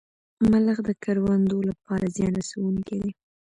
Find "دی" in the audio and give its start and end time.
3.03-3.11